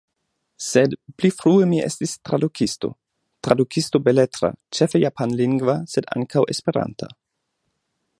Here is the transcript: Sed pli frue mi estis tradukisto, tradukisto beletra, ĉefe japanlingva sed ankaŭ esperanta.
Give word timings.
Sed 0.67 0.93
pli 1.23 1.29
frue 1.41 1.65
mi 1.73 1.81
estis 1.87 2.13
tradukisto, 2.29 2.89
tradukisto 3.47 4.01
beletra, 4.07 4.51
ĉefe 4.79 5.03
japanlingva 5.05 5.77
sed 5.93 6.09
ankaŭ 6.17 6.47
esperanta. 6.55 7.11